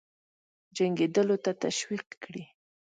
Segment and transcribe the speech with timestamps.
[0.75, 2.43] جنګېدلو ته تشویق کړي.